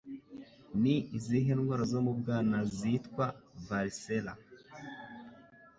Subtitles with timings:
[0.81, 3.25] Ni izihe ndwara zo mu bwana zitwa
[3.65, 4.33] Varicella?